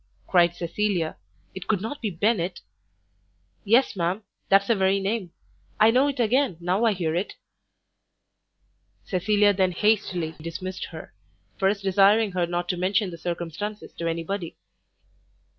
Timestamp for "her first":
10.85-11.83